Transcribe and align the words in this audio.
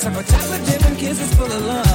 Chocolate 0.00 0.64
chip 0.64 0.84
and 0.84 0.96
kisses 0.96 1.34
full 1.34 1.46
of 1.46 1.66
love. 1.66 1.87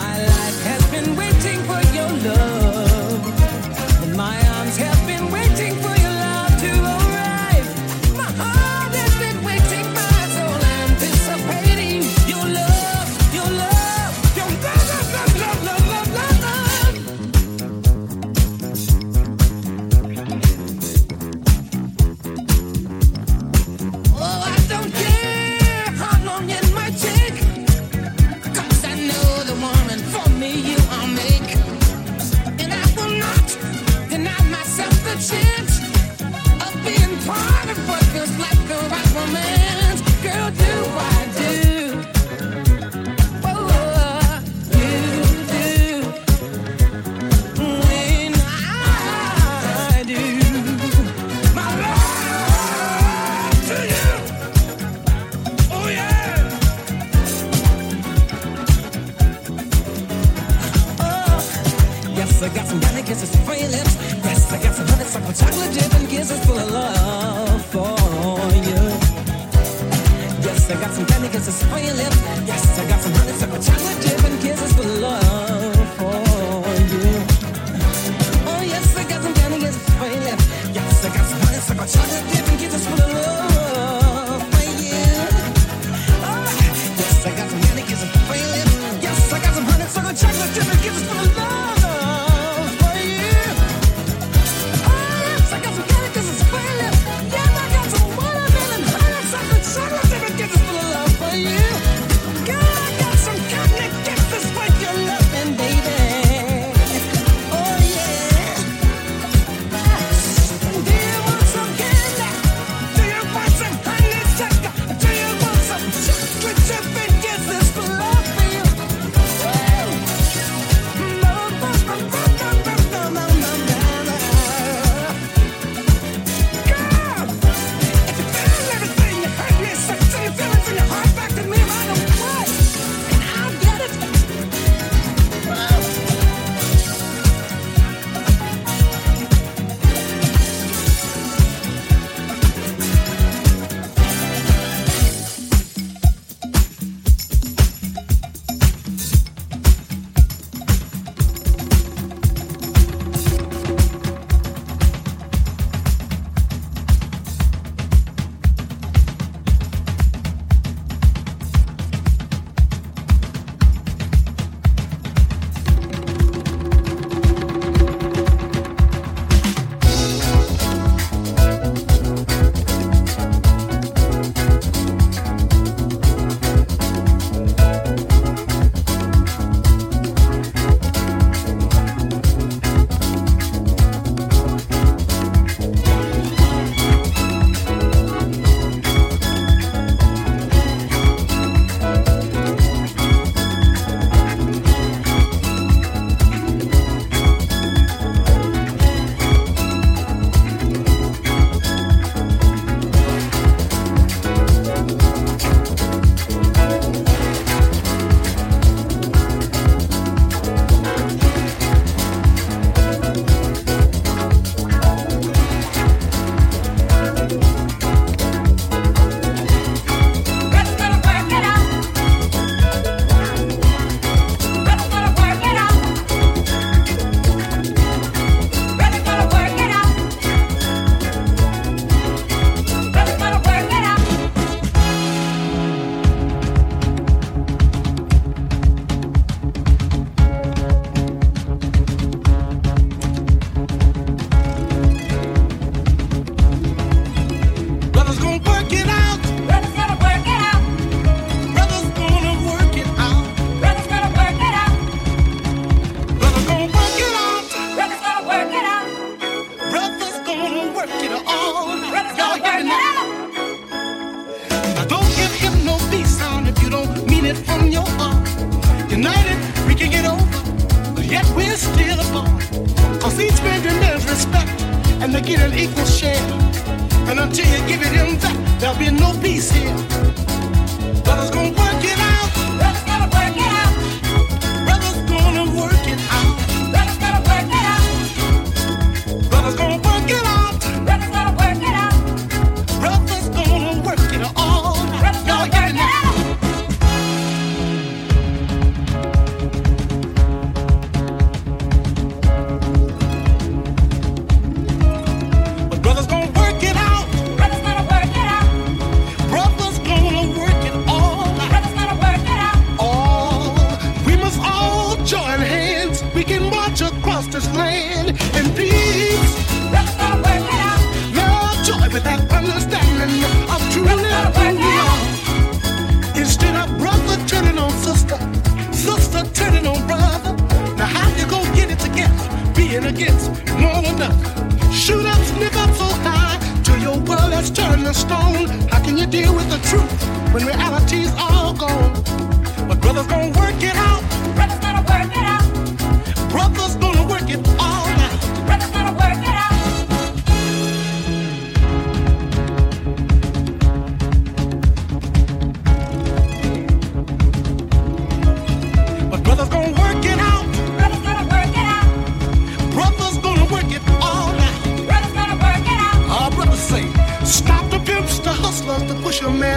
my 0.00 0.16
life. 0.26 0.39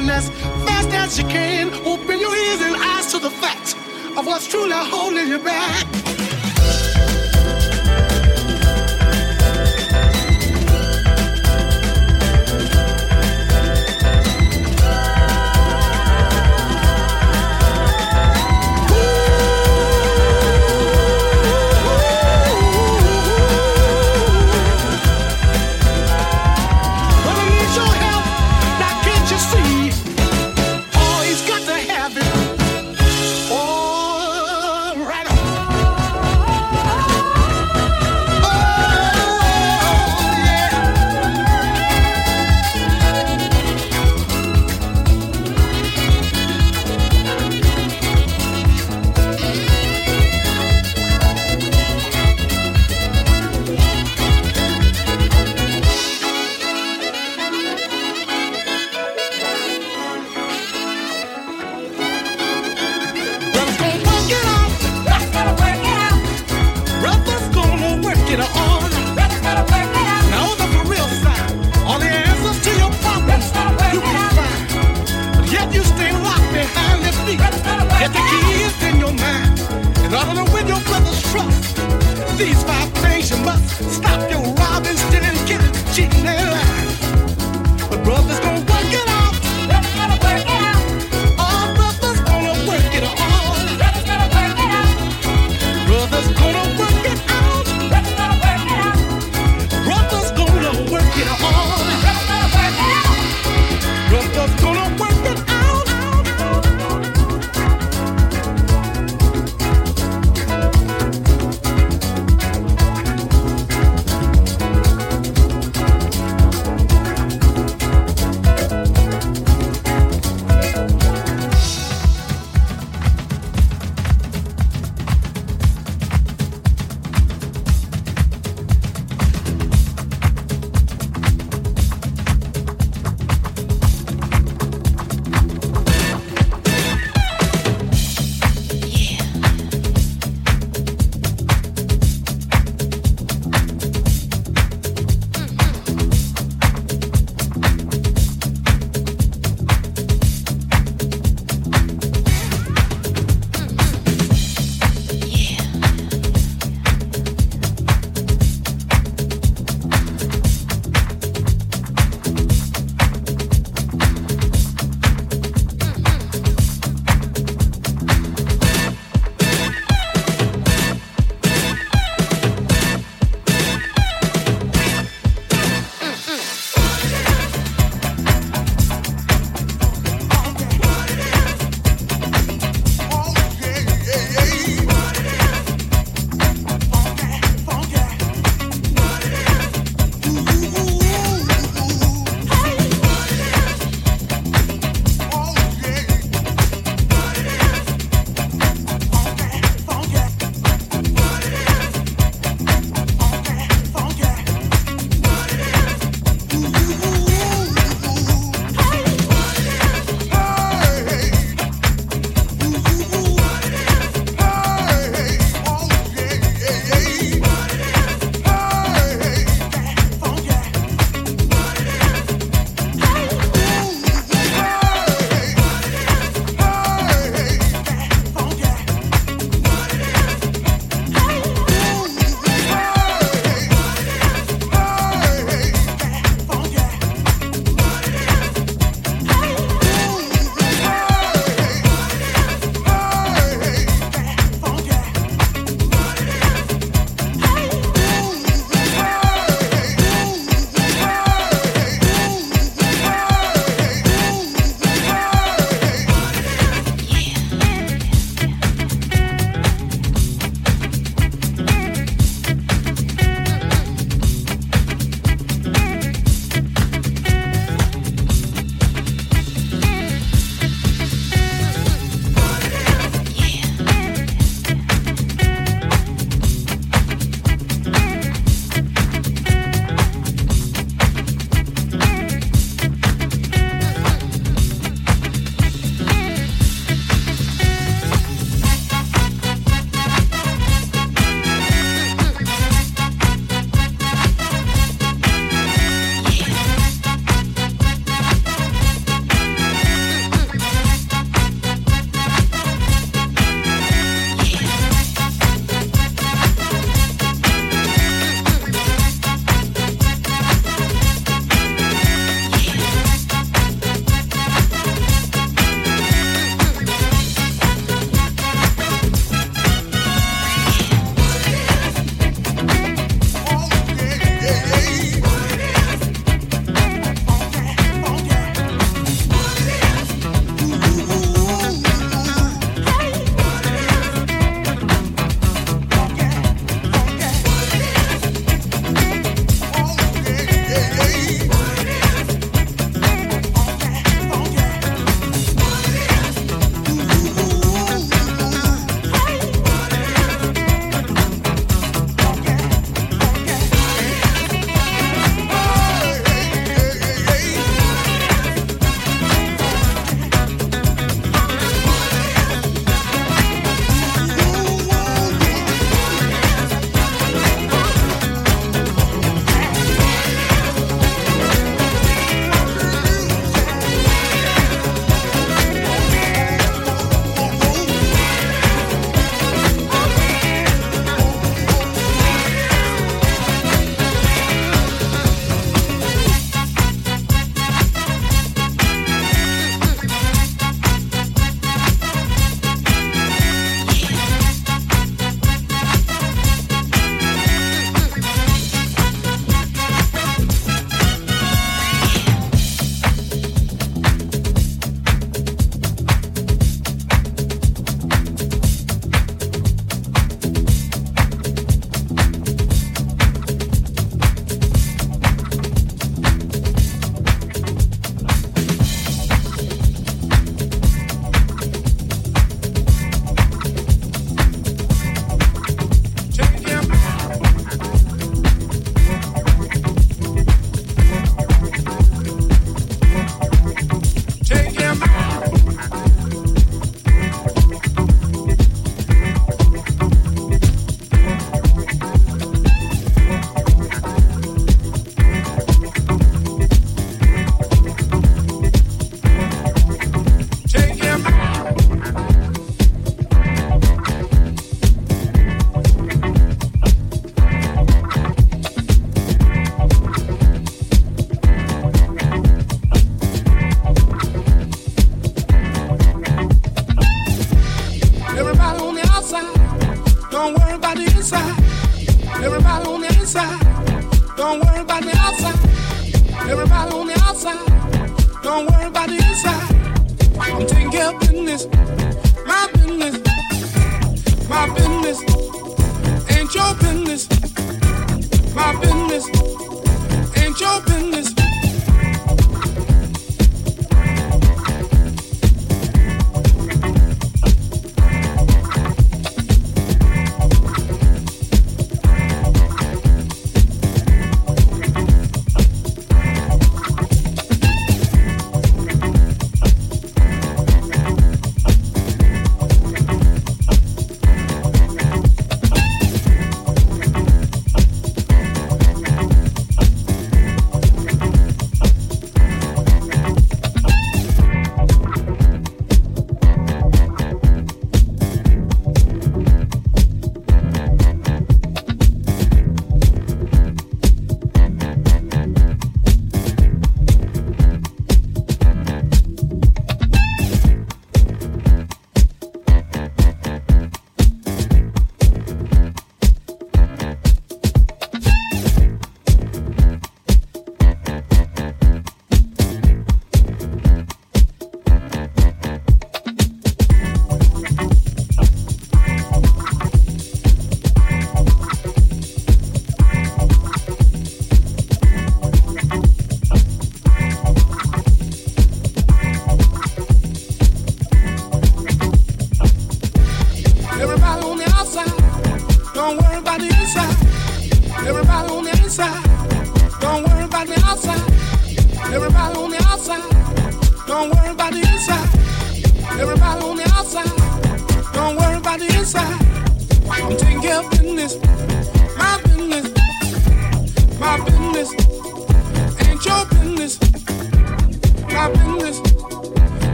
Man 0.00 0.10
as 0.10 0.30
fast 0.64 0.90
as 0.90 1.18
you 1.18 1.24
can. 1.24 1.72
Open 1.86 2.18
your 2.18 2.34
ears 2.34 2.60
and 2.60 2.76
eyes 2.76 3.10
to 3.12 3.18
the 3.18 3.30
facts 3.30 3.74
of 4.16 4.26
what's 4.26 4.46
truly 4.46 4.72
holding 4.74 5.28
you 5.28 5.38
back. 5.38 6.27